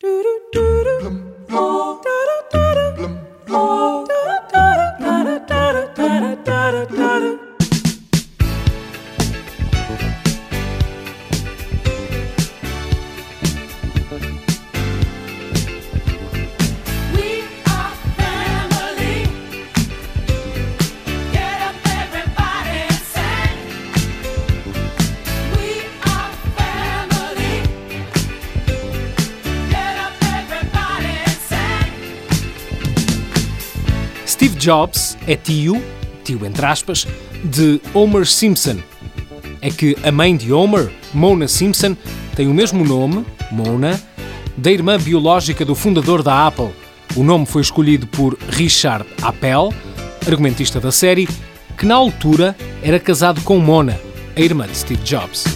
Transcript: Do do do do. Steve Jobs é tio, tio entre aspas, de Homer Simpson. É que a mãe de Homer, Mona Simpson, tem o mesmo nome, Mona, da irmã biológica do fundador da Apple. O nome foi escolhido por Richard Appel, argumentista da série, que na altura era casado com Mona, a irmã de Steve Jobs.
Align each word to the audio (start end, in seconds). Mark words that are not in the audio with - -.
Do 0.00 0.22
do 0.22 0.40
do 0.52 0.84
do. 0.84 1.37
Steve 34.38 34.54
Jobs 34.54 35.18
é 35.26 35.34
tio, 35.34 35.82
tio 36.22 36.46
entre 36.46 36.64
aspas, 36.64 37.08
de 37.42 37.80
Homer 37.92 38.24
Simpson. 38.24 38.78
É 39.60 39.68
que 39.68 39.96
a 40.04 40.12
mãe 40.12 40.36
de 40.36 40.52
Homer, 40.52 40.92
Mona 41.12 41.48
Simpson, 41.48 41.96
tem 42.36 42.46
o 42.46 42.54
mesmo 42.54 42.84
nome, 42.84 43.26
Mona, 43.50 44.00
da 44.56 44.70
irmã 44.70 44.96
biológica 44.96 45.64
do 45.64 45.74
fundador 45.74 46.22
da 46.22 46.46
Apple. 46.46 46.70
O 47.16 47.24
nome 47.24 47.46
foi 47.46 47.62
escolhido 47.62 48.06
por 48.06 48.38
Richard 48.50 49.04
Appel, 49.22 49.74
argumentista 50.24 50.78
da 50.78 50.92
série, 50.92 51.28
que 51.76 51.84
na 51.84 51.96
altura 51.96 52.56
era 52.80 53.00
casado 53.00 53.40
com 53.40 53.58
Mona, 53.58 54.00
a 54.36 54.40
irmã 54.40 54.68
de 54.68 54.76
Steve 54.78 55.02
Jobs. 55.02 55.46